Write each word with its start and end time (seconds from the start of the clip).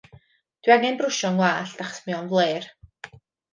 Dw 0.67 0.71
i 0.71 0.73
angen 0.75 0.97
brwsio 1.01 1.31
'y 1.31 1.31
ngwallt 1.37 1.85
achos 1.85 2.01
mae 2.07 2.19
o'n 2.23 2.33
flêr. 2.35 2.69